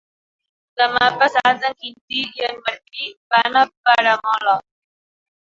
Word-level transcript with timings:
Demà 0.81 1.09
passat 1.23 1.67
en 1.69 1.75
Quintí 1.83 2.23
i 2.39 2.47
en 2.49 2.57
Martí 2.69 3.11
van 3.35 3.61
a 3.63 3.65
Peramola. 3.77 4.59